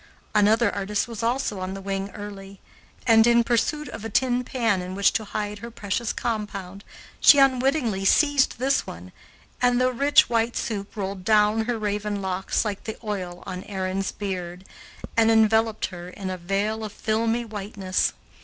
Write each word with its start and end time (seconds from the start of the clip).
Another 0.33 0.73
artist 0.73 1.07
was 1.07 1.21
also 1.21 1.59
on 1.59 1.75
the 1.75 1.79
wing 1.79 2.09
early, 2.15 2.59
and 3.05 3.27
in 3.27 3.43
pursuit 3.43 3.87
of 3.89 4.03
a 4.03 4.09
tin 4.09 4.43
pan 4.43 4.81
in 4.81 4.95
which 4.95 5.13
to 5.13 5.25
hide 5.25 5.59
her 5.59 5.69
precious 5.69 6.11
compound, 6.11 6.83
she 7.19 7.37
unwittingly 7.37 8.03
seized 8.03 8.57
this 8.57 8.87
one, 8.87 9.11
and 9.61 9.79
the 9.79 9.91
rich 9.93 10.27
white 10.27 10.57
soup 10.57 10.95
rolled 10.95 11.23
down 11.23 11.65
her 11.65 11.77
raven 11.77 12.19
locks 12.19 12.65
like 12.65 12.85
the 12.85 12.97
oil 13.03 13.43
on 13.45 13.63
Aaron's 13.65 14.11
beard, 14.11 14.65
and 15.15 15.29
enveloped 15.29 15.85
her 15.93 16.09
in 16.09 16.31
a 16.31 16.35
veil 16.39 16.83
of 16.83 16.91
filmy 16.91 17.45
whiteness. 17.45 18.13